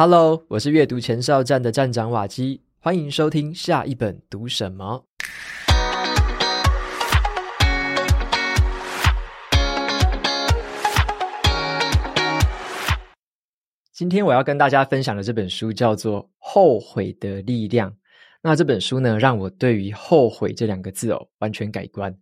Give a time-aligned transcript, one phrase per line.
[0.00, 5.04] Hello，我是阅读前哨站的站长瓦基，欢迎收听下一本读什么。
[13.92, 17.90] 今天我要跟大家分享的这本书叫做《后悔的力量》。
[18.40, 22.16] 那这本书呢，让我对于“后悔”这两个字哦，完全改观。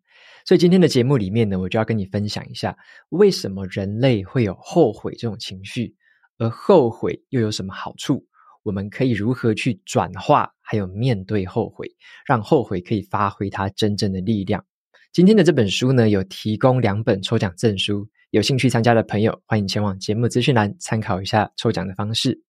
[0.47, 2.75] 所以今天的节目里面呢，我就要跟你分享一下，
[3.11, 5.95] 为什么人类会有后悔这种情绪。
[6.39, 8.25] 而后悔又有什么好处？
[8.63, 11.89] 我们可以如何去转化，还有面对后悔，
[12.27, 14.65] 让后悔可以发挥它真正的力量？
[15.13, 22.43] 今天的这本书呢，有提供两本抽奖证书，有兴趣参加的朋友，欢迎前往节目资讯栏参考一下抽奖的方式。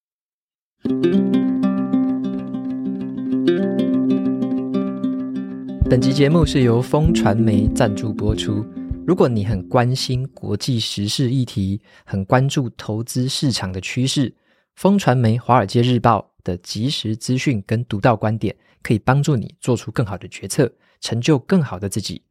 [5.89, 8.65] 本集节目是由风传媒赞助播出。
[9.07, 14.35] 如果你很关心国际时事议题，很关注投资市场的趋势，
[14.75, 18.53] 风传媒《华尔街日报》的即时资讯跟独到观点，
[18.83, 22.21] 可以帮助你做出更好的决策，成就更好的自己。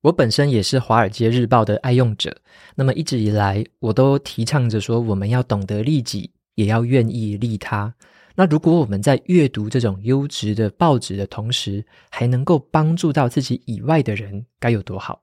[0.00, 2.36] 我本身也是《华尔街日报》的爱用者，
[2.74, 7.94] 那么一直以来，我都提倡着说，我们要懂得利己，也要愿意利他。
[8.34, 15.22] 那如果我们在阅读这种优质的报纸的同时，还能够帮助到自己以外的人，该有多好！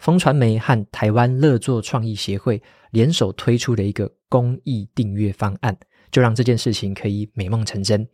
[0.00, 5.78] 风传媒和台湾乐作创意协会联手推出的一个公益订阅方案，
[6.10, 8.08] 就让这件事情可以美梦成真。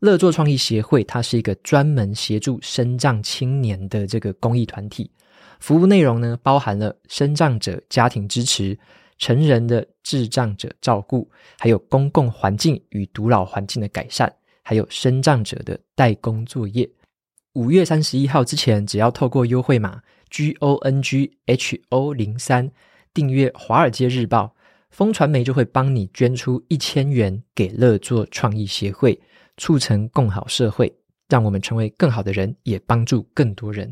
[0.00, 5.10] 乐作创意协会它是一个专门协助身障青年的这个公益团体，
[5.60, 8.78] 服务内容呢，包含了身障者家庭支持、
[9.18, 16.88] 成人的智障者照顾，还有公共环境与独老环境的改善，还有身障者的代工作业。
[17.56, 20.00] 五月三十一号之前，只要透过优惠码。
[20.28, 22.70] G O N G H O 零三
[23.14, 24.44] 订阅《华尔街日报》，
[24.90, 29.18] 风传媒就会帮你捐出一千元给乐作创意协会，
[29.56, 30.92] 促成共好社会，
[31.28, 33.88] 让我们成为更好的人，也帮助更多人。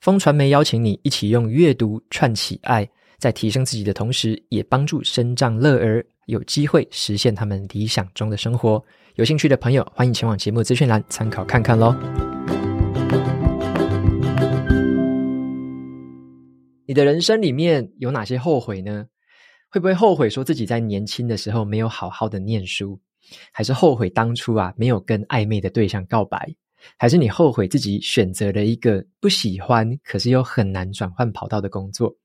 [0.00, 8.82] 风传媒邀请你一起用阅读串起爱，在提升自己的同时，也帮助身障乐儿有机会实现他们理想中的生活。
[9.16, 11.94] 有兴趣的朋友，欢迎前往节目资讯栏参考看看喽。
[16.86, 19.06] 你的人生里面有哪些后悔呢？
[19.68, 22.98] 会不会后悔说自己在年轻的时候没有好好的念书，
[23.52, 26.54] 还是后悔当初啊没有跟暧昧的对象告白，
[26.96, 32.16] 还是你后悔自己选择了一个不喜欢可是又很难转换跑道的工作？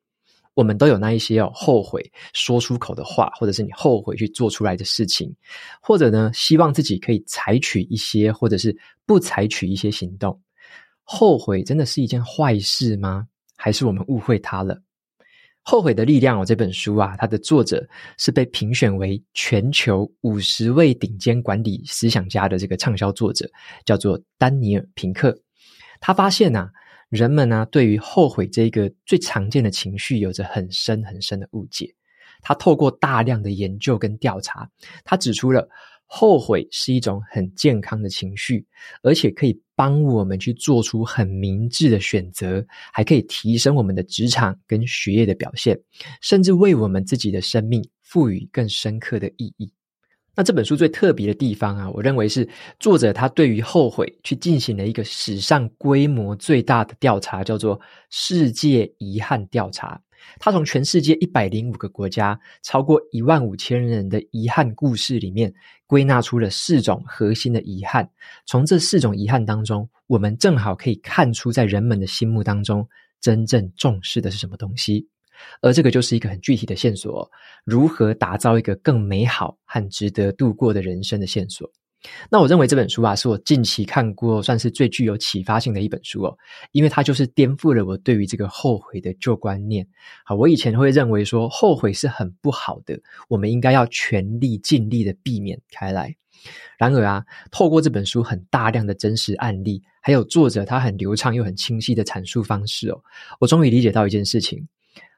[0.53, 5.33] 我们都有那一些哦后悔说出口的话，或者是你后悔去做出来的事情，
[5.81, 10.39] 或者呢希望自己可以采取一些，或者是不采取一些行动。
[11.03, 13.27] 后悔真的是一件坏事吗？
[13.63, 14.75] 还是我们误会他了？
[15.61, 23.47] 《后悔的力量》哦，这本书啊，它的作者是被评选为全球五十位顶尖管理思想家的这个畅销作者，
[23.85, 25.37] 叫做丹尼尔·平克。
[25.99, 26.71] 他发现啊，
[27.09, 31.93] 人们啊，对于后悔这个最常见的情绪，有着很深很深的误解。
[32.41, 34.67] 他透过大量的研究跟调查，
[35.03, 35.69] 他指出了。
[36.13, 38.65] 后悔是一种很健康的情绪，
[39.01, 42.61] 而且可以帮我们去做出很明智的选择，
[42.91, 45.79] 还可以提升我们的职场跟学业的表现，
[46.21, 49.71] 甚至为我们自己的生命赋予更深刻的意义。
[50.35, 57.79] 那这本书最特别的地方啊，我认为是作者他对于后悔去进行了一个史上规模最大的调查，叫做
[58.09, 60.01] 世界遗憾调查。
[60.39, 65.53] 他从全世界一百零五个国家，超过一万五千人的遗憾故事里面，
[65.85, 68.09] 归纳出了四种核心的遗憾。
[68.45, 72.87] 从这四种遗憾当中，我们正好可以看出，在人们的心目当中，
[73.19, 75.07] 真正重视的是什么东西。
[75.61, 77.29] 而这个就是一个很具体的线索，
[77.65, 81.67] 如何打造一个更美好和值得度过的人生的线索。
[82.29, 86.37] 那我认为这本书啊，是我近期看过算是最具有启发性的一本书哦，
[86.71, 89.87] 因为它就是颠覆了我对于这个后悔的旧观念。
[90.25, 96.15] 好，我以前会认为说后悔是很不好的，我们应该要全力尽力的避免开来。
[96.79, 102.99] 然而啊，透过这本书很大量的真实案例，还有作者他很流畅又很清晰的阐述方式哦，
[103.39, 104.67] 我终于理解到一件事情：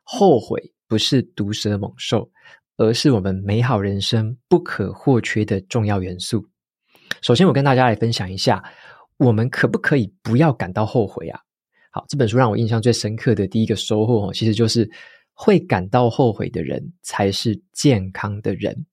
[0.04, 2.30] 后悔不是毒蛇猛兽，
[2.76, 6.46] 而是我们美好人生不可或缺的重要元素。
[7.24, 8.62] 首先，我跟大家来分享一下，
[9.16, 11.40] 我们可不可以不要感到后悔啊？
[11.90, 14.92] 好，这本书让我印象最深刻的第一个收获哦，其实就是
[15.34, 18.86] 会感到后悔的人才是健康的人。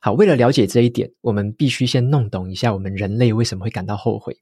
[0.00, 4.34] 好，为了了解这一点，我们必须先弄懂一下我们人类为什么会感到后悔。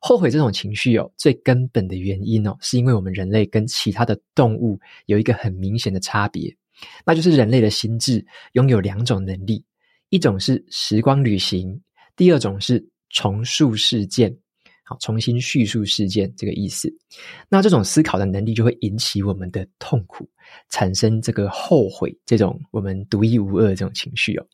[0.00, 6.56] 后悔这种情绪哦，最根本的原因哦，是因为我们人类跟其他的动物有一个很明显的差别，
[7.04, 9.64] 那就是人类的心智拥有两种能力。
[10.08, 11.80] 一种是时光旅行，
[12.16, 14.34] 第二种是重述事件。
[14.88, 16.88] 好，重新叙述事件这个意思。
[17.48, 20.28] 那这种思考的能力就会引起我们的痛苦，
[20.70, 24.46] 产生这个后悔这种我们独一无二这种情绪哦。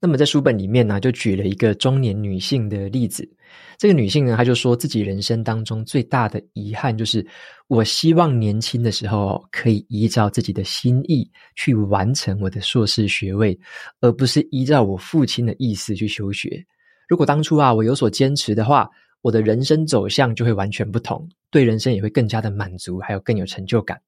[0.00, 3.28] 那么在书本里面呢，就举了一个中年女性的例子。
[3.76, 7.26] 这个女性呢，她就说自己人生当中最大的遗憾就是，
[7.66, 13.58] 我希望年轻的时候可以依照自己的心意去完成我的硕士学位，
[14.00, 16.64] 而不是依照我父亲的意思去休学。
[17.08, 18.90] 如果当初啊，我有所坚持的话。
[19.24, 23.98] 我的人生走向就会完全不同，对人生也会更加的满足，还有更有成就感。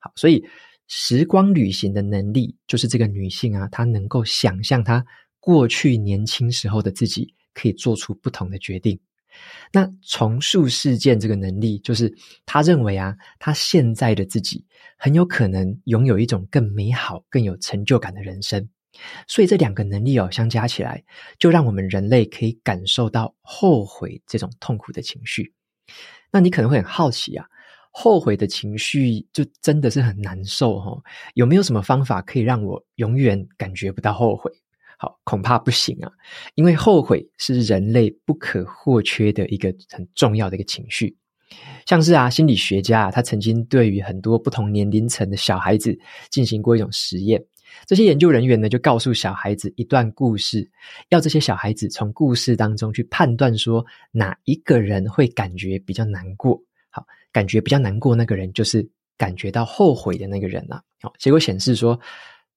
[0.00, 0.44] 好，所以
[0.88, 5.06] 时光旅行的能力，就是这个女性啊，她能够想象她
[5.38, 8.98] 过去年轻时候的自己可以做出不同的决定。
[9.72, 12.12] 那重塑事件这个能力，就是
[12.44, 14.66] 她认为啊，她现在的自己
[14.98, 18.68] 很有可能拥有一种更美好、更有成就感的人生。
[19.26, 21.04] 所以这两个能力哦，相加起来，
[21.38, 25.52] 就让我们人类可以感受到后悔这种痛苦的情绪。
[26.30, 27.46] 那你可能会很好奇啊，
[27.90, 31.02] 后悔的情绪就真的是很难受哦？
[31.34, 34.50] 有没有什么方法可以让我永远感觉不到后悔？
[34.96, 36.10] 好，恐怕不行啊，
[36.54, 41.16] 因为后悔是人类不可或缺的一个很重要的一个情绪。
[41.84, 45.96] 像是啊，心理学家啊，他曾经对于很多不同年龄层的小孩子
[46.30, 47.44] 进行过一种实验。
[47.86, 50.70] 这些研究人员呢，就告诉小孩子一段故事，
[51.08, 56.60] 要这些小孩子从故事当中去判断说哪一个人会感觉比较难过。
[56.90, 58.88] 好，感觉比较难过那个人就是
[59.18, 60.82] 感觉到后悔的那个人了。
[61.02, 61.98] 好，结果显示说，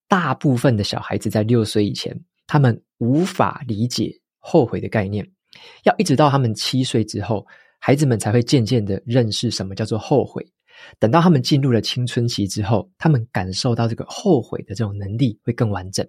[0.07, 5.27] 大部分的小孩子在六岁以前，他们无法理解后悔的概念，
[5.83, 7.45] 要一直到他们七岁之后，
[7.79, 10.45] 孩子们才会渐渐的认识什么叫做后悔。
[10.99, 16.07] 等到他们进入了青春期之后，他们感受到这个后悔的这种能力会更完整。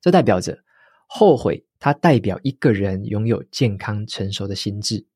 [0.00, 0.58] 这代表着
[1.06, 5.06] 后悔，它代表一个人拥有健康成熟的心智。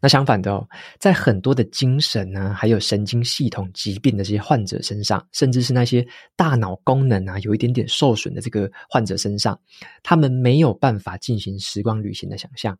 [0.00, 0.68] 那相反的哦，
[1.00, 6.06] 在很多的精神啊，还有神经系统疾病的这些患者身上，甚至是那些
[6.36, 9.60] 大脑功能啊有一点点受损的这个患者身上，
[10.04, 12.78] 他们没有办法进行时光旅行的想象，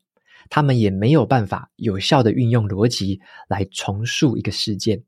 [0.49, 5.03] 他们也没有办法有效的运用逻辑来重塑一个事件。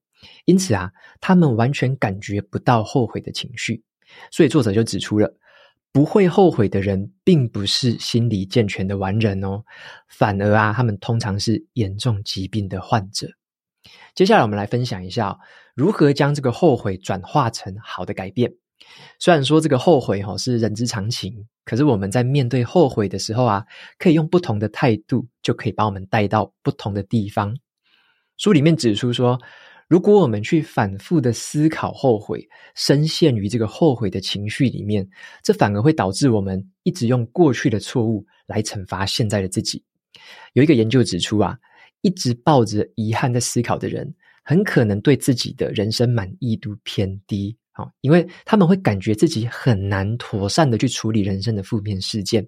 [0.44, 0.90] 因此啊，
[1.20, 3.82] 他们完全感觉不到后悔的情绪，
[4.30, 5.34] 所以作者就指出了，
[5.92, 9.62] 不会后悔的人，并不是心理健全的完人哦，
[10.08, 13.28] 反而啊，他们通常是严重疾病的患者。
[14.14, 15.38] 接下来我们来分享一下，
[15.74, 18.52] 如何将这个后悔转化成好的改变。
[19.18, 23.64] 虽然说这个后悔哈是人之常情，可是我们在面对后悔的时候啊，
[23.98, 27.56] 可以用不同的态度，就可以把我们带到不同的地方。
[28.36, 29.40] 书里面指出说，
[29.88, 35.08] 如果我们去反复的思考后悔，深陷于这个后悔的情绪里面，
[35.44, 39.84] 这反而会导致我们一直用过去的错误来惩罚现在的自己。
[40.54, 41.56] 有一个研究指出啊，
[42.00, 44.12] 一直抱着遗憾在思考的人，
[44.42, 47.56] 很可能对自己的人生满意度偏低。
[47.70, 52.44] 好，因为他们会感觉自己很难妥善的去处理人生的负面事件。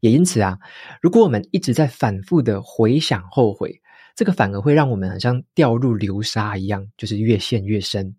[0.00, 0.56] 也因此啊，
[1.02, 3.80] 如果我们一直在反复的回想后悔，
[4.18, 8.16] 这个反而会让我们好像掉入流沙一样，就是越陷越深。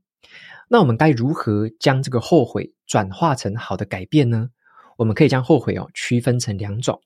[0.70, 4.50] 那我们该如何将这个后悔转化成好的改变呢？
[4.96, 6.98] 我们可以将后悔哦区分成两种。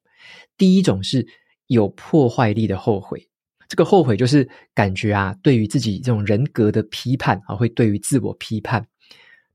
[0.60, 1.25] 第一种是
[1.66, 3.28] 有破坏力的后悔，
[3.68, 8.85] 这个后悔就是感觉啊，对于自己这种人格的批判啊，会对于自我批判。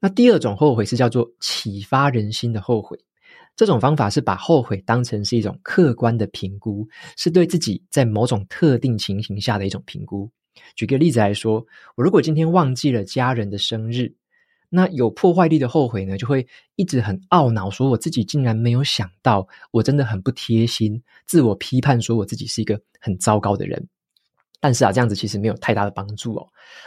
[0.00, 2.98] 那第二种后悔是叫做启发人心的后悔。
[3.58, 10.30] 这种方法是把后悔当成是一种客观的评估，是对自己在某种特定情形下的一种评估。
[10.76, 14.14] 举个例子来说，我如果今天忘记了家人的生日，
[14.68, 16.46] 那有破坏力的后悔呢，就会
[16.76, 23.88] 一直很懊恼，说我自己竟然没有想到，我真的很不贴心，自我批判说我自己是一个很糟糕的人。
[24.60, 26.46] 但是啊，这样子其实没有太大的帮助哦。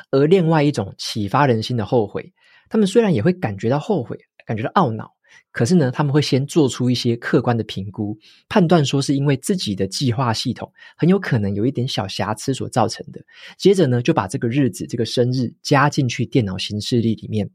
[0.09, 2.31] 而另外一种启发人心的后悔，
[2.69, 5.11] 他们虽然也会感觉到后悔，感觉到懊恼。
[5.51, 13.21] 可是呢，他们会先做出一些客观的评估，判断说是因为自己的计划系统很有可能有一点小瑕疵所造成的。
[13.57, 17.49] 接着呢，就把这个日子、这个生日加进去电脑行事历里面。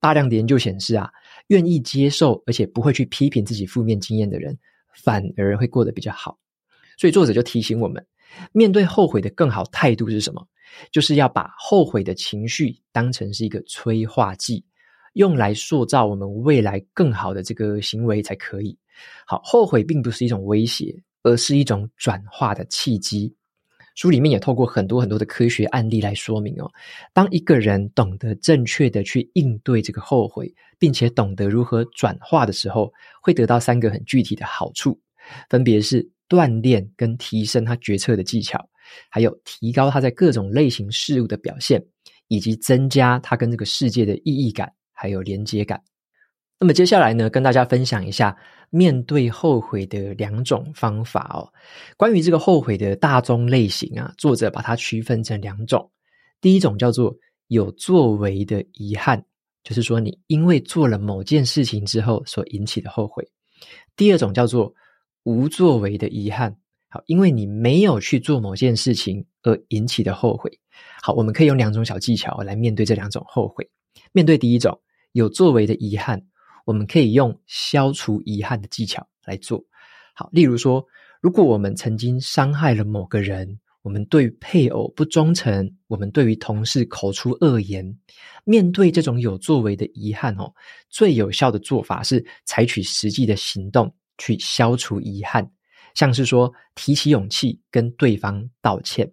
[0.00, 1.10] 大量的研究显示啊，
[1.48, 4.58] 愿意接受而且不会去批评自己负面经验的人，
[4.94, 6.38] 反而会过得比较好。
[6.96, 8.04] 所以作者就提醒我们，
[8.52, 10.46] 面对后悔的更好态度是什么？
[10.90, 14.64] 就是要把后悔的情绪当成是一个催化剂。
[15.14, 18.76] 用来塑造我们未来更好的这个行为才可以。
[19.26, 23.34] 好，后悔并不是一种威胁，而是一种转化的契机。
[23.94, 26.70] 书里面也透过很多很多的科学案例来说明哦，
[27.12, 32.90] 当一个人懂得正确的去应对这个后悔，并且懂得如何转化的时候，
[33.20, 34.98] 会得到三个很具体的好处，
[35.50, 38.66] 分别是锻炼跟提升他决策的技巧，
[39.10, 41.84] 还有提高他在各种类型事物的表现，
[42.28, 44.72] 以及增加他跟这个世界的意义感，
[45.02, 45.82] 还有连接感。
[46.60, 48.36] 那么接下来呢，跟大家分享一下
[48.70, 51.52] 面对后悔的两种方法哦。
[51.96, 55.90] 关于这个后悔的大宗类型啊，作者把它区分成两种。
[56.40, 57.12] 第一种叫做
[57.48, 59.20] 有作为的遗憾，
[59.64, 63.28] 就是说你因为做了某件事情之后所引起的后悔。
[63.96, 64.72] 第二种叫做
[65.24, 66.56] 无作为的遗憾，
[66.90, 70.48] 好，因为你没有去做某件事情而引起的后悔。
[71.02, 73.68] 好，我们可以用两种小技巧来面对这两种后悔。
[74.12, 74.80] 面对第一种
[75.12, 76.22] 有作为的遗憾。
[76.64, 79.64] 我们可以用消除遗憾的技巧来做
[80.14, 80.84] 好，例如说，
[81.20, 87.98] 如果我们曾经伤害了某个人，我们对配偶不忠诚，我们对于同事口出恶言，
[88.44, 90.52] 面对这种有作为的遗憾哦，
[90.88, 95.50] 最有效的做法是采取实际的行动去消除遗憾，
[95.94, 99.10] 像是说提起勇气跟对方道歉。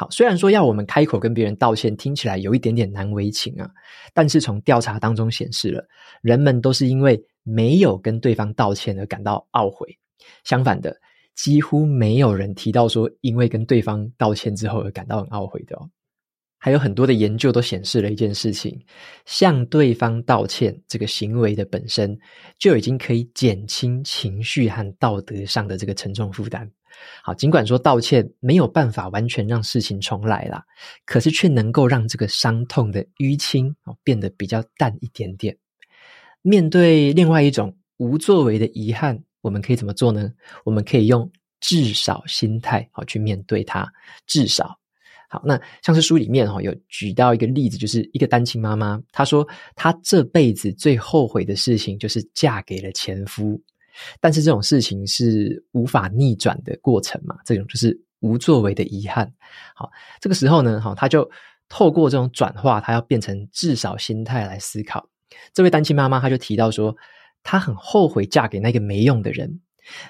[0.00, 3.68] 好，虽然说要我们开口跟别人道歉，听起来有一点点难为情啊，
[4.14, 5.84] 但是从调查当中显示了，
[6.22, 9.88] 人们都是因为没有跟对方道歉而感到懊悔。
[10.44, 10.96] 相反的，
[11.34, 15.90] 几乎没有人提到说因为跟对方道歉之后而感到很懊悔的哦。
[16.58, 18.80] 还有很多的研究都显示了一件事情，
[19.26, 22.16] 向对方道歉这个行为的本身
[22.56, 26.70] 就已经可以减轻情绪和道德上的这个沉重负担。
[27.22, 30.64] 好，尽管说道歉没有办法完全让事情重来啦，
[31.04, 35.56] 可是却能够让这个伤痛的淤青哦变得比较淡一点点。
[36.42, 40.32] 面对另外一种无作为的遗憾，我们可以怎么做呢？
[40.64, 43.90] 我们可以用至少心态好去面对它。
[44.26, 44.78] 至少，
[45.28, 53.60] 好，那像是书里面哈有举到一个例子，就是一个单亲妈妈，她说她这辈子最后悔的事情就是嫁给了前夫。
[54.20, 59.32] 但是这种事情是无法逆转的过程嘛，这种就是无作为的遗憾。
[59.74, 59.90] 好，
[60.20, 61.28] 这个时候呢，哈，他就
[61.68, 65.08] 透过这种转化，他要变成至少心态来思考。
[65.52, 66.96] 这位单亲妈妈，她就提到说，
[67.42, 69.60] 她很后悔嫁给那个没用的人，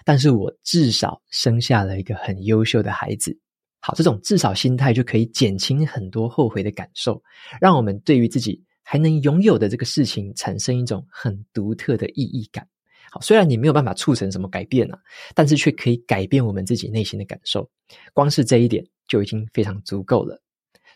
[0.04, 3.36] 但是我至少生下了一个很优秀的孩子。
[3.80, 7.20] 好，这种至少心态就可以减轻很多后悔的感受，
[7.60, 12.66] 让我们对于自己还能拥有的这个事情产生一种很独特的意义感。
[13.10, 14.98] 好，虽然你没有办法促成什么改变啊，
[15.34, 17.68] 但是却可以改变我们自己内心的感受。
[18.12, 20.40] 光是这一点就已经非常足够了。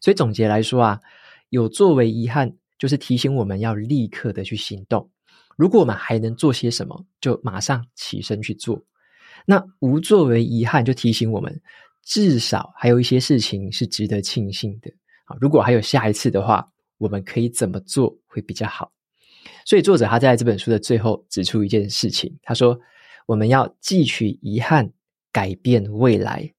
[0.00, 1.00] 所以总结来说啊，
[1.48, 5.08] 有作为遗憾，就是提醒我们要立刻的去行动。
[5.56, 8.82] 如果我们还能做些什么，就马上起身去做。
[9.46, 11.60] 那无作为遗憾，就提醒我们，
[12.04, 14.90] 至少还有一些事情是值得庆幸的。
[15.24, 16.66] 好，如果还有下一次的话，
[16.98, 18.90] 我们可以怎么做会比较好？
[19.64, 22.78] 所以作者他在这本书的最后指出一件事情，他说
[23.26, 24.92] ：“我们要汲取遗憾，
[25.30, 26.52] 改变未来。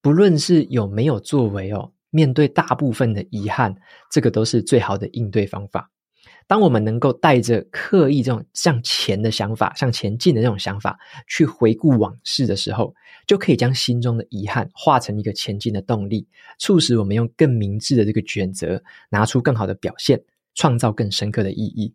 [0.00, 3.74] 不论是有没有作为哦，面对大部分的遗憾，
[4.10, 5.90] 这个都是最好的应对方法。
[6.48, 10.98] 当我们能够带着刻意这种向前的想法、向前进的这种想法
[11.28, 12.92] 去回顾往事的时候，
[13.26, 16.26] 就可以将心中的遗憾化成一个前进的动力，
[16.58, 20.20] 促使我们用更明智的这个选择，拿出更好的表现，
[20.54, 21.94] 创造更深刻的意义。”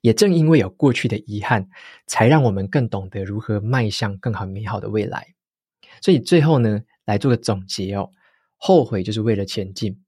[0.00, 1.68] 也正因为有过去的遗憾，
[2.06, 5.26] 才让我们更懂得如何迈向更好美好的未来。
[6.00, 8.10] 所以最后呢，来做个总结哦。
[8.56, 9.98] 后悔就是为了前进。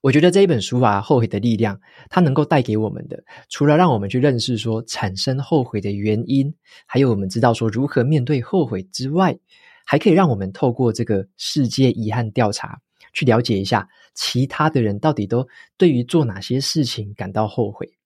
[0.00, 1.76] 我觉得这一本书啊，《后悔的力量》，
[2.08, 6.54] 它能够带给我们的，除了让我们去认识说产生后悔的原因，
[6.86, 9.36] 还有我们知道说如何面对后悔之外，
[9.84, 12.78] 还可以让我们透过这个世界遗憾调查，
[13.12, 17.97] 去了解一下其他的人到底都对于做哪些事情感到后悔。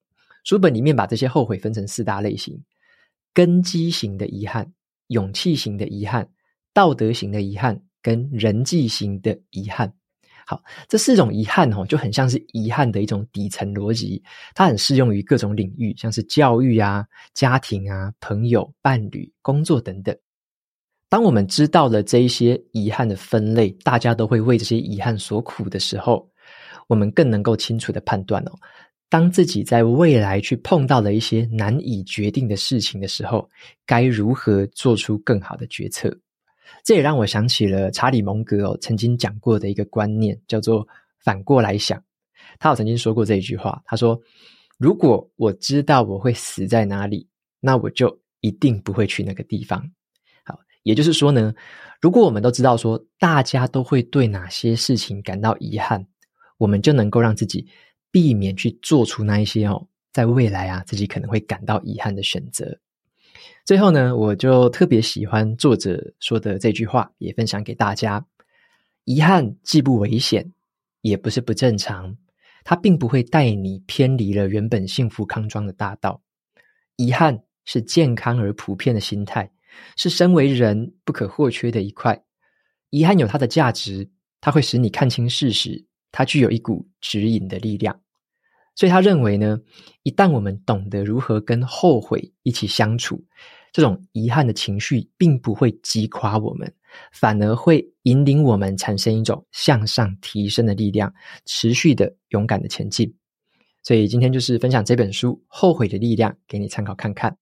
[0.44, 2.62] 书本里面把这些后悔分成四大类型：
[3.32, 4.72] 根基型的遗憾、
[5.08, 6.28] 勇气型的遗憾、
[6.72, 9.92] 道德型的遗憾跟人际型的遗憾。
[10.44, 14.20] 好，这四种遗憾哦，就很像是遗憾的一种底层逻辑，
[14.56, 20.14] 它很适用于各种领域，像是教育啊、家庭啊、朋友、伴侣、工作等等。
[21.08, 26.28] 当我们知道了这一些遗憾的分类，大家都会为这些遗憾所苦的时候，
[26.88, 28.52] 我们更能够清楚地判断哦。
[29.12, 33.46] 当自己在未来去碰到了一些难以决定的事情的时候，
[33.84, 36.18] 该如何做出更好的决策？
[36.82, 40.88] 这也让我想起了查理蒙格哦曾经讲过的一个观念，叫做
[41.22, 42.02] “反过来想”。
[42.58, 44.18] 他有曾经说过这一句话，他说
[44.80, 47.28] ：“如果我知道我会死在哪里，
[47.60, 49.78] 那我就一定不会去那个地方。”
[50.42, 51.52] 好，也就是说呢，
[52.00, 56.06] 如果我们都知道说大家都会对哪些事情感到遗憾，
[56.56, 57.68] 我们就能够让自己
[58.12, 62.78] 避免去做出那一些哦，在未来啊自己可能会感到遗憾的选择。
[63.64, 68.24] 最后呢，我就特别喜欢作者说的这句话，也分享给大家：
[69.04, 70.52] 遗憾既不危险，
[71.00, 72.16] 也不是不正常，
[72.62, 76.22] 它并不会带你偏离了原本幸福康庄的大道。
[76.96, 79.50] 遗憾是健康而普遍的心态。
[79.96, 82.22] 是身为人不可或缺的一块。
[82.90, 84.06] 遗憾有它的价值，
[84.38, 88.01] 它会使你看清事实，它具有一股指引的力量。
[88.74, 89.60] 所以他认为呢，
[90.02, 93.22] 一旦我们懂得如何跟后悔一起相处，
[93.70, 96.72] 这种遗憾的情绪并不会击垮我们，
[97.12, 101.12] 反而会引领我们产生一种向上提升的力量，
[101.44, 103.14] 持续的勇敢的前进。
[103.82, 107.36] 所以今天就是分享这本书《后悔的力量》，给你参考看看。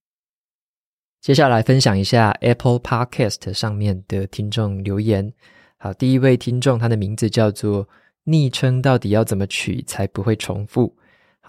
[1.21, 5.33] 接下来分享一下 Apple Podcast 上面的听众留言。
[5.77, 7.89] 好，第一位听众，他的名字叫做
[8.25, 10.97] “昵称到底要怎么取才不会重复？”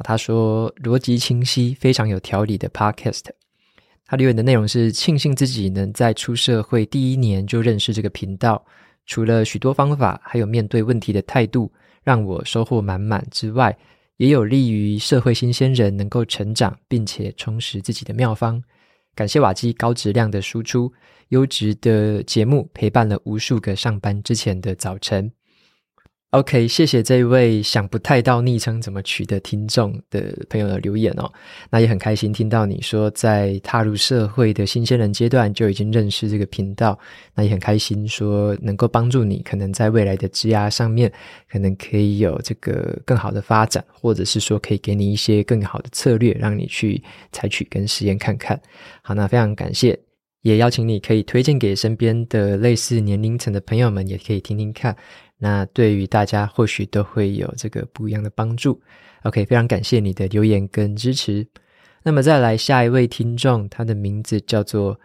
[0.02, 3.26] 他说逻辑清晰、非常有条理的 Podcast。
[4.06, 8.64] 他留言的内容是：庆幸自己能在出社会第一年就认识这个频道，
[9.06, 11.72] 除了许多方法，还有面对问题的态度，
[12.04, 13.78] 让我收获满满之外，
[14.18, 18.62] 也有利于社会新鲜人能够成长，并且充实自己的妙方。
[19.16, 20.92] 感谢瓦基高质量的输出，
[21.30, 25.32] 优质的节目陪伴了无数个上班之前的早晨。
[26.32, 31.30] OK，谢谢这位想不太到昵称怎么取的听众的朋友的留言哦。
[31.70, 36.98] 那也很开心听到你说在踏入社会的新鲜人阶段就已经认识这个频道，
[37.36, 41.12] 那也很开心说能够帮助你可能在未来的职涯上面
[41.50, 48.58] 可能可以有这个更好的发展，或者是说可以给你一些更好的策略，让你去采取跟实验看看。
[49.02, 50.00] 好，那非常感谢，
[50.44, 54.96] 也邀请你可以推荐给身边的类似年龄层的朋友们，也可以听听看。
[55.44, 58.80] 那对于大家或许都会有这个不一样的帮助。
[59.24, 61.48] OK，非常感谢你的留言跟支持。
[62.04, 65.00] 那么再来下一位听众，他的名字叫做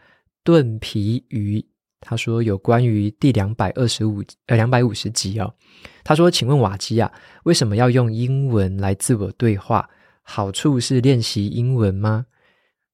[0.44, 1.64] 炖皮鱼。
[2.00, 5.54] 他说有关于第两百二十五呃两百五十集哦。
[6.04, 7.10] 他说，请问瓦基啊，
[7.44, 9.88] 为什么要用英文来自我对话？
[10.20, 12.26] 好处是练习英文吗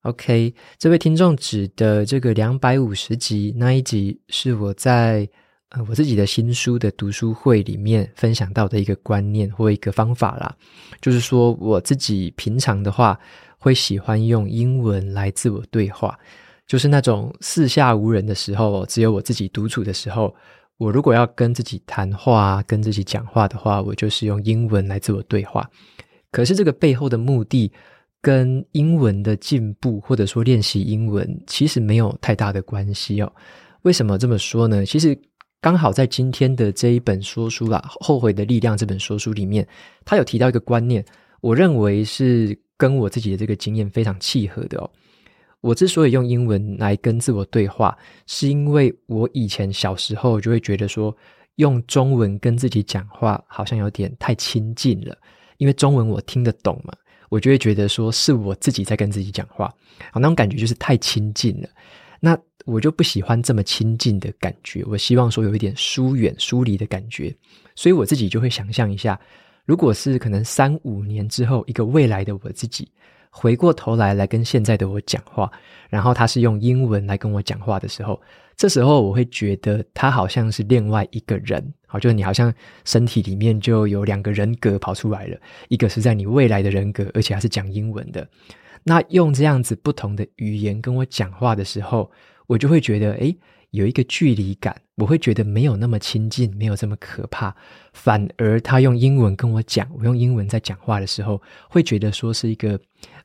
[0.03, 5.29] ？OK，这位听众指的这个两百五十集那一集是我在。
[5.75, 10.55] 呃，我自己的新书的读书会里面分享到的一个观念或一个方法啦，
[11.01, 13.19] 就是说我自己平常的话
[13.57, 16.15] 会喜欢用英文来自我对话，
[16.67, 20.35] 就是那种四下无人的时候，只有我自己独处的时候，
[20.77, 25.67] 我如果要跟自己谈话、跟自己讲话的话，我就是用英文来自我对话。
[26.31, 27.73] 可是这个背后的目的
[28.21, 33.33] 跟英文的进步或者说练习英文其实没有太大的关系哦。
[33.85, 34.85] 为什么这么说呢？
[34.85, 35.19] 其实。
[35.63, 39.65] 刚好在今天的这一本说书啦，《后悔的力量》这本说书里面，
[40.05, 41.05] 他有提到一个观念，
[41.41, 44.91] 我认为是跟我自己的这个经验非常契合的哦。
[45.61, 47.97] 我之所以用英文来跟自我对话，
[48.27, 51.17] 是因为我以前小时候就会觉得说，
[51.55, 55.17] 用中文跟自己讲话好像有点太亲近了，
[55.59, 56.93] 因为中文我听得懂嘛，
[57.29, 59.73] 我就会觉得说是我自己在跟自己讲话，
[60.11, 61.69] 好，那种感觉就是太亲近了。
[62.25, 67.35] 那我就不喜欢这么亲近的感觉，我希望说有一点疏远、疏离的感觉，
[67.75, 69.19] 所以我自己就会想象一下，
[69.65, 72.89] 如果是可能三五年之后，一个未来的我自己
[73.29, 75.51] 回过头来来跟现在的我讲话，
[75.91, 78.23] 然后他是用英文来跟我讲话的时候，
[78.57, 82.55] 这时候我会觉得他好像是另外一个人，好，就是你好像
[82.85, 85.37] 身体里面就有两个人格跑出来了，
[85.69, 88.25] 一个是在你未来的人格，而且还是讲英文的。
[88.85, 92.11] 那用这样子不同的语言跟我讲话的时候，
[92.47, 93.37] 我就会觉得，诶，
[93.71, 97.55] 有一个距离感，我会觉得没有那么亲近，没有这么可怕。
[97.93, 101.41] 反而他用英文跟我讲，我用英文在讲话的时候，
[101.71, 102.79] 会觉得说是一个，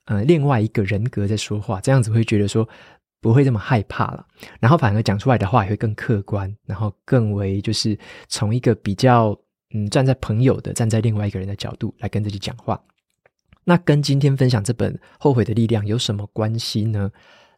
[0.05, 2.67] 呃，另外一个人格在说话，这样子会觉得说
[3.19, 4.25] 不会这么害怕了。
[4.59, 7.97] 然后反而讲出来的话也会更客观，然后更为就是
[8.29, 9.37] 从一个比较，
[9.73, 12.79] 嗯，站在朋友的，站在另外一个人的角度来跟自己讲话。
[13.69, 17.11] 那跟今天分享这本《后悔的力量》有什么关系呢？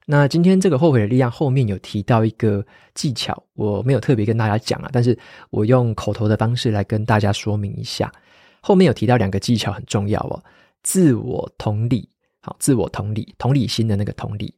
[0.07, 5.15] 那今天这个《后悔的力量》后面有提到一个技巧，我没有特别跟大家讲啊，但是
[5.51, 8.11] 我用口头的方式来跟大家说明一下。
[8.59, 10.43] 后面有提到两个技巧很重要哦，
[10.81, 12.09] 自我同理，
[12.41, 14.51] 好，自我同理，同理心的那个同理，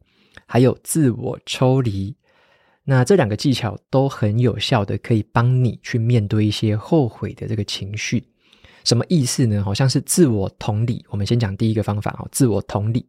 [0.45, 2.15] 还有自我抽离。
[2.85, 8.23] 那这两个技巧都很有效的，可以帮你去面对一些后悔的这个情绪。
[8.84, 9.63] 什么意思呢？
[9.63, 11.06] 好像是自我同理。
[11.10, 13.06] 我们先讲第一个方法哦，自我同理。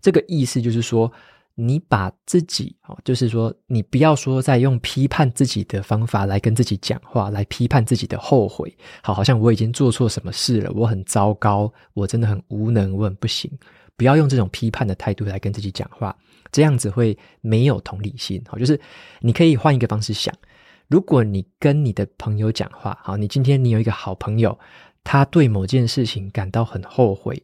[0.00, 1.10] 这个意思就是说，
[1.54, 13.50] 你把自己哦，就是说，你不要说在用批判自己的方法来跟自己讲话，来批判自己的后悔，好，好像我已经做错什么事了，我很糟糕，我真的很无能，我很不行。
[13.96, 16.14] 不要用这种批判的态度来跟自己讲话，
[16.50, 18.42] 这样子会没有同理心。
[18.46, 18.78] 好，就是
[19.20, 20.34] 你可以换一个方式想，
[20.88, 24.58] 如果你跟你的朋友讲话，好，你今天你有一个好朋友，
[25.04, 27.40] 他对某件事情感到很后悔。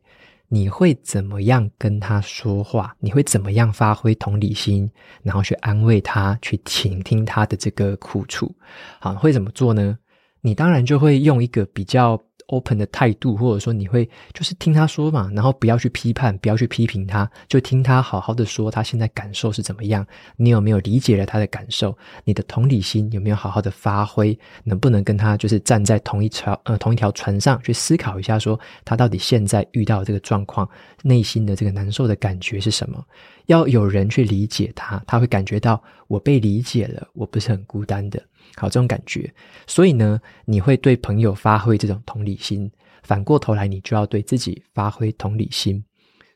[0.53, 2.92] 你会怎么样跟他说话？
[2.99, 4.90] 你会怎么样发挥同理心，
[5.23, 8.53] 然后去安慰他，去倾听他的这个苦楚？
[8.99, 9.96] 好，会怎么做呢？
[10.40, 20.06] 你当然就会用一个比较 open 的态度，或者说你会就是听他说嘛，然后不要去批判，不要去批评他，就听他好好的说他现在感受是怎么样。
[20.36, 21.96] 你有没有理解了他的感受？
[22.24, 24.38] 你的同理心有没有好好的发挥？
[24.64, 30.68] 能不能跟他就是站在同一条呃同一条船上去思考一下，说他到底现在遇到这个状况，
[31.02, 33.04] 内心的这个难受的感觉是什么？
[33.46, 38.22] 要有人去理解他，他会感觉到我被理解了，我不是很孤单的。
[38.56, 39.32] 好，这种感觉，
[39.66, 42.70] 所以呢，你会对朋友发挥这种同理心，
[43.02, 45.82] 反过头来，你就要对自己发挥同理心。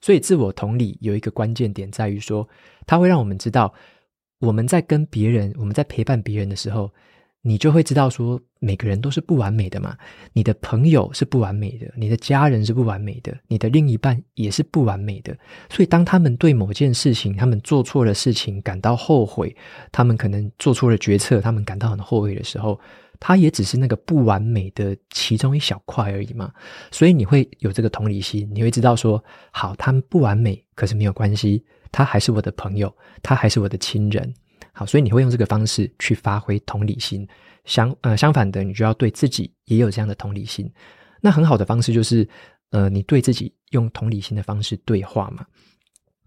[0.01, 2.49] 所以，自我同理有一个关键点在于说，
[2.87, 3.73] 它会让我们知道，
[4.41, 6.91] 我们在跟别人，我们在陪伴别人的时候。
[7.47, 9.95] 你就会知道说，每个人都是不完美的嘛。
[10.33, 15.37] 你的朋友是不完美的，你的家人是不完美的，你的另一半也是不完美的。
[15.69, 19.55] 所以，当他们对某件事情，他们做错了事情感到后悔，
[19.93, 22.81] 他们可能做错了决策，他们感到很后悔的时候，
[23.21, 26.51] 他也只是那个不完美的其中一小块而已嘛。
[26.91, 32.91] 所以，你会有这个同理心，你会知道说，好，他们不完美，可是没有关系，他还是我的朋友，
[33.23, 34.33] 他还是我的亲人。
[34.77, 37.27] 好，所以你会用这个方式去发挥同理心，
[37.65, 40.69] 相呃相反的，你就要对自己也有这样的同理心。
[41.21, 42.29] 那很好的方式就是，
[42.71, 45.47] 呃，你对自己用同理心的方式对话嘛。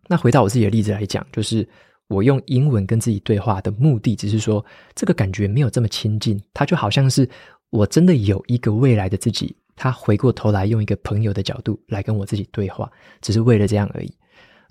[0.07, 1.67] 那回到我自己的例子来讲，就是
[2.07, 7.29] 我用英文跟自己对话的目的，只是说这个感觉没有这么亲近，它就好像是
[7.69, 12.89] 我真的有一个未来的自己，他回过头来用一个朋友的角度来跟我自己对话，
[13.21, 14.11] 只是为了这样而已。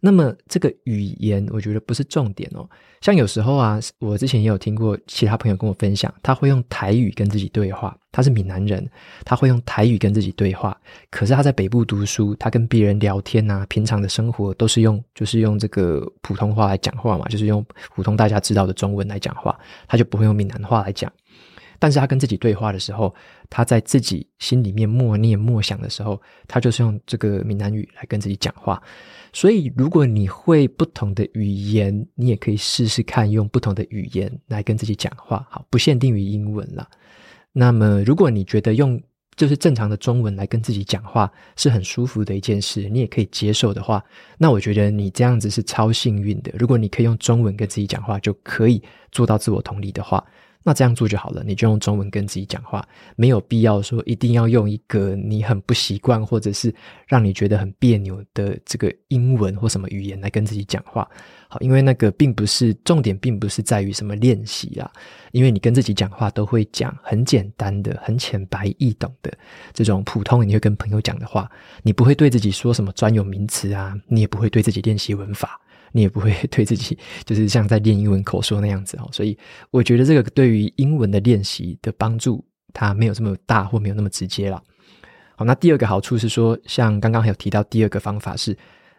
[0.07, 2.65] 那么这个语言，我觉得不是重点哦。
[3.01, 7.99] 像有时候啊，我之前也有听过其他朋友跟我分享，他会用台语跟自己对话。
[8.13, 8.89] 他是闽南人，
[9.25, 10.79] 他会用台语跟自己对话。
[11.11, 17.67] 可是他在北部读书，他跟别人聊天啊，平常的生活都是用，就是用这个普通话来讲话嘛，就是用
[17.97, 21.13] 普通大家知道的中文来讲话，他就不会用闽南话来讲。
[21.79, 23.15] 但是他跟自己对话的时候，
[23.51, 28.83] 他在自己心里面默念默想的时候，他就是用这个闽南语来跟自己讲话。
[29.33, 35.47] 所以，如果你会不同的语言，你也可以试试看用不同的语言来跟自己讲话。
[35.51, 36.89] 好，不限定于英文啦。
[37.53, 38.99] 那么，如果你觉得用
[39.37, 44.03] 就是正常的中文来跟自己讲话是很舒服的一件事，你也可以接受的话，
[44.39, 46.51] 那我觉得你这样子是超幸运的。
[46.59, 50.25] 如果你可以用中文跟自己讲话，就可以做到自我同理的话。
[50.67, 56.75] 那这样做就好了，你就用中文跟自己讲话，没有必要说一定要用一个你很不习惯或者是
[57.07, 61.09] 让你觉得很别扭的这个英文或什么语言来跟自己讲话。
[61.47, 64.91] 好，因为那个并不是重点，并不是在于什么练习啊，
[65.31, 69.33] 因为你跟自己讲话都会讲很简单的、很浅白易懂的
[69.73, 71.49] 这种普通你会跟朋友讲的话，
[71.85, 75.61] 你不会对自己说什么专有名词啊，你也不会对自己练习文法。
[75.97, 79.37] 你也不会 对自己就是像在练英文口说那样子哦，所以
[79.71, 84.63] 我觉得这个对于英文的练习的帮助，它没有这么大或没有那么直接了。
[85.37, 88.55] 好，那第二个好处是说，像刚刚还有提到第二个方法是，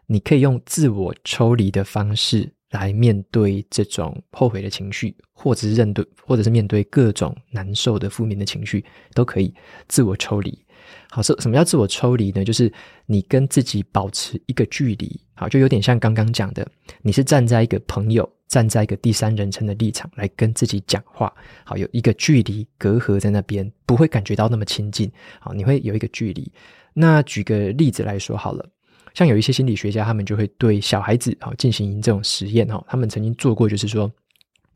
[0.07, 8.83] 你可以用自我抽离的方式来面对这种后悔的情绪，或者是认对，或者是面对各种难受的负面的情绪，
[9.13, 9.53] 都可以
[9.87, 10.65] 自我抽离。
[11.09, 12.43] 好，什什么叫自我抽离呢？
[12.43, 12.71] 就是
[13.05, 16.67] 你跟自己保持一个距离，好，就有点像刚刚讲的，
[17.01, 26.51] 你是站在一个朋友，站在一个第三人称的立场来跟自己讲话，好，有一个距离隔阂在那边，不会感觉到那么亲近，好，你会有一个距离。
[26.93, 28.65] 那举个例子来说好了，
[29.13, 34.11] 像有一些心理学家，他们就会对小孩子好进行这种实验，哈，他们曾经做过，就是说，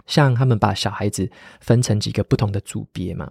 [0.06, 1.30] 像他们把小孩子
[1.62, 3.30] 分成几个不同的组别嘛，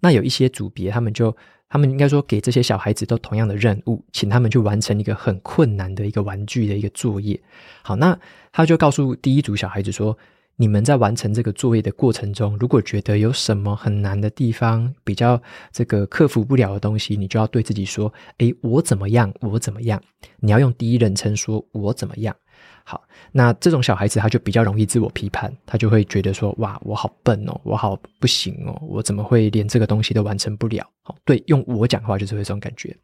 [0.00, 1.36] 那有一些组别，他们就
[1.68, 7.38] 他们应该说，给这些小孩子都同样的任务，请他们去完成一个很困难的一个玩具的一个作业。
[7.82, 8.18] 好，那
[8.52, 10.16] 他就告诉第一组小孩子说
[10.56, 19.32] ：“你们在完成这个作业的过程中，如果觉得有什么很难的地方，比较这个克服不了的东西，你就要对自己说：‘诶，我怎么样？
[19.40, 20.02] 我怎么样？’
[20.40, 22.34] 你要用第一人称说：‘我怎么样？’”
[22.84, 32.96] 好，那这种小孩子他就比较容易自我批判，他就会觉得说：“哇，我好笨哦，我好不行哦，我怎么会连这个东西都完成不了？”好，对，用我讲话就是会这种感觉。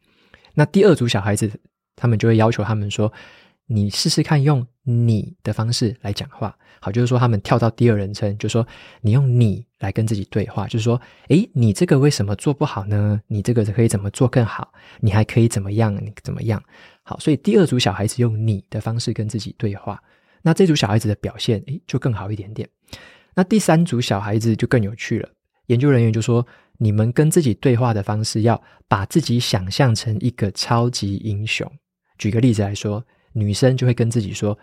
[0.53, 1.51] 那第二组小孩子，
[1.95, 3.11] 他们就会要求他们说
[3.67, 6.55] ：“你试试看用你的方式来讲话。
[6.79, 8.67] 好，就是说他们跳到第二人称，就说
[9.01, 13.19] 你用你来跟自己对话，就是说，诶，你这个为什么做不好呢？
[13.27, 14.71] 你这个可以怎么做更好？
[14.99, 15.95] 你还可以怎么样？
[15.95, 16.61] 你怎么样？
[17.01, 20.01] 好，所以第二组小孩子用你的方式跟自己对话，
[20.43, 22.69] 那这组小孩子的表现，诶，就更好一点点。
[23.33, 25.29] 那第三组小孩子就更有趣了。
[25.67, 26.45] 研究人员就说，
[26.77, 31.69] 你们跟自己对话的方式，要把自己想象成一个超级英雄。
[32.19, 33.03] 举个例子来说，
[33.35, 34.57] 女生就会跟自己说，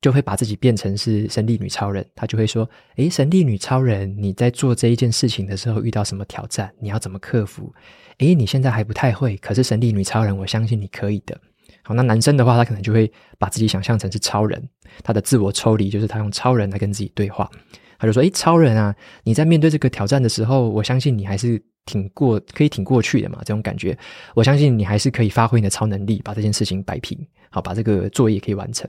[0.00, 2.06] 就会把自己变成是神力女超人。
[2.14, 6.72] 她就会说：“诶，神力女超人，你在做这一件事情的时候遇到什么挑战？
[6.78, 7.72] 你要怎么克服？
[8.18, 11.40] 诶，你现在还不太会，可是神力女超人，我相信你可以的。”
[11.82, 14.62] 好，那男生的话，他可能就会把自己想象成是超人，
[15.02, 17.50] 他的自我抽离就是他用超人来跟自己对话。
[17.98, 18.94] 他就说：“诶，超人啊，
[19.24, 23.38] 你在面对这个挑战的时候，我相信你还是挺过，可以挺过去的嘛。
[23.40, 23.96] 这种感觉，
[24.34, 27.18] 我相信你还是可以发挥你的超能力，把这件事情摆平，
[27.50, 28.88] 好，把这个作业可以完成。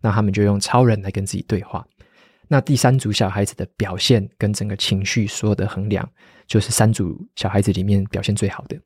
[0.00, 1.86] 那他们就用超人来跟自己对话。
[2.46, 6.08] 那第三组小孩子的表现跟整个情绪所有的衡量，
[6.46, 8.78] 就是三组小孩子里面表现最好的。”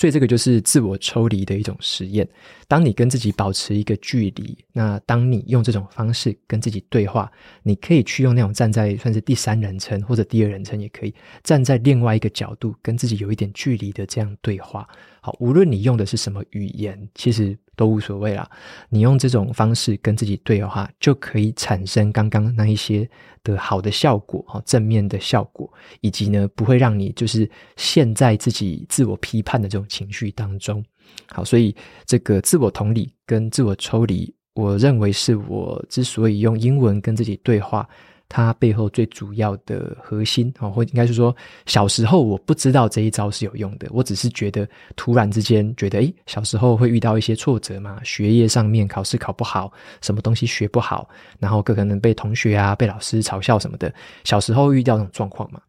[0.00, 2.26] 所以这个就是自我抽离的一种实验。
[2.66, 7.30] 当你跟自己保持一个距离，那当你用这种方式跟自己对话，
[7.62, 14.88] 你可以去用那种站在算是第三人称或者第二人称也可以，站在另外一个角度跟自己有一点距离的这样对话。
[15.20, 18.46] 好，无论你用的是什么语言，其实都无所谓啦。
[18.90, 23.08] 你用这种方式跟自己对话，就可以产生刚刚那一些
[23.42, 30.84] 的好的效果，哈，正面的效果，以及呢，不会让你就是陷在自己自我批判的这种情绪当中。
[31.28, 37.88] 好，所以这个自我同理跟自我抽离，我认为是我之所以用英文跟自己对话。
[38.32, 41.34] 它背后最主要的核心啊，或应该是说，
[41.66, 51.08] 小时候我不知道这一招是有用的，我只是觉得突然之间觉得，诶，小时候会遇到一些挫折嘛，学业上面考试考不好，什么东西学不好，
[51.40, 55.60] 然后可可能被同学啊、被老师嘲笑什么的，小时候遇到这种状况嘛，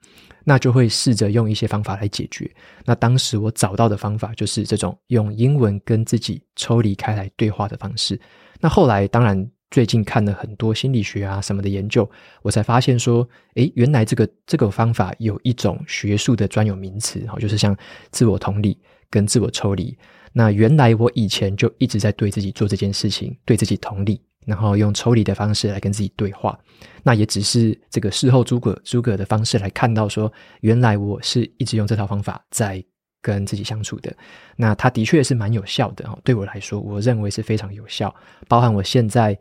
[0.43, 2.47] 那就会试着用一些方法来解决。
[2.86, 8.21] 那当时我找到的方法就是这种用英文跟自己抽离开来对话的方式。
[8.60, 9.52] 那后来当然。
[9.71, 12.07] 最近看了很多心理学啊什么的研究，
[12.41, 17.75] 我才发现说，诶，原来这个这个方法有一种学术的专有名词，哈，就是像
[18.12, 18.77] 自我同理
[19.10, 19.97] 跟自我抽离。
[20.34, 26.60] 那原来我以前就一直在对自己做这件事情，对自己同理，然后用抽离的方式来跟自己对话。
[27.01, 32.84] 那也只是这个事后诸葛诸葛的方式来看到说，原来我是一直用这套方法在
[33.21, 34.13] 跟自己相处的。
[34.57, 38.13] 那它的确是蛮有效的，哈，对我来说，我认为是非常有效，
[38.49, 39.39] 包含我现在。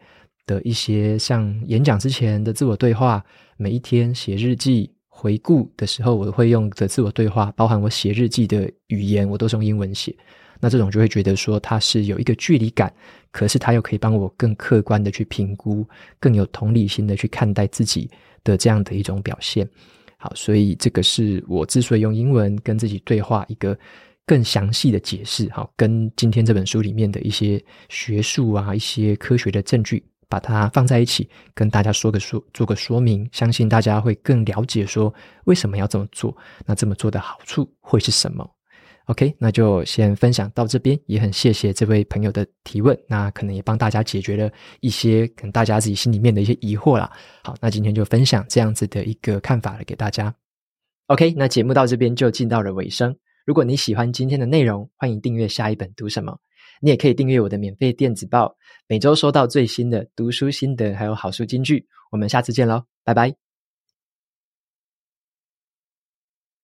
[0.51, 3.25] 的一些像演讲之前的自我对话，
[3.57, 10.13] 每一天写日记回顾的时候，我会用的自我对话，包含我写日记的语言，我都是用英文写。
[10.59, 12.93] 那这种就会觉得说它是有一个距离感，
[13.31, 15.87] 可是它又可以帮我更客观的去评估，
[16.19, 18.11] 更有同理心的去看待自己
[18.43, 19.69] 的这样的一种表现。
[20.17, 23.79] 好，所以这个是我之所以用英文跟自己对话一个
[24.27, 25.49] 更详细的解释。
[25.53, 30.05] 好，跟今天这本书里面的一些学术啊，一些科学的证据。
[30.31, 35.13] 把它放在一起，跟大家说个说，做个说明，相信大家会更了解说
[35.45, 36.35] 为什么要这么做。
[36.65, 38.49] 那这么做的好处会是什么
[39.07, 44.49] ？OK，那就先分享到这边，也很谢谢这位朋友的提问，那可能也帮大家解决了
[44.81, 47.11] 一些可能大家自己心里面的一些疑惑啦。
[47.43, 50.33] 好，那今天就分享这样子的一个看法了给大家。
[51.09, 53.17] OK，那节目到这边就进到了尾声。
[53.45, 56.39] 如果你喜欢今天的内容，欢迎订阅下一本读什么。
[56.81, 58.57] 你也可以订阅我的免费电子报，
[58.89, 61.87] 每周收到最新的读书心得，还有好书金句。
[62.11, 63.50] 我们下次见喽，拜拜。